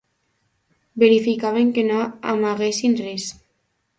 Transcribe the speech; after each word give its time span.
Verificaven 1.01 1.69
que 1.75 1.85
no 1.91 1.99
amaguessin 2.33 2.99
res. 3.05 3.31